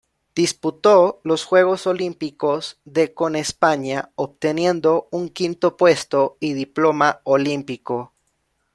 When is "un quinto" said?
5.11-5.77